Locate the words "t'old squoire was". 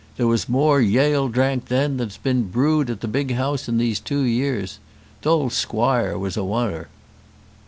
5.21-6.35